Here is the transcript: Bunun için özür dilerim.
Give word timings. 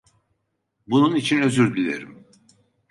Bunun 0.87 1.15
için 1.15 1.41
özür 1.41 1.75
dilerim. 1.77 2.25